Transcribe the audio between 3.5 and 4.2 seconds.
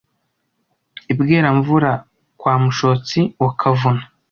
Kavuna,